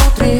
nutre. 0.00 0.39